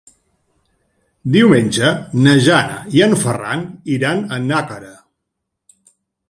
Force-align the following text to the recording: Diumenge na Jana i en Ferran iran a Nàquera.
Diumenge 1.35 1.91
na 2.27 2.33
Jana 2.47 2.79
i 2.97 3.03
en 3.09 3.13
Ferran 3.25 3.67
iran 3.99 4.25
a 4.39 4.41
Nàquera. 4.47 4.91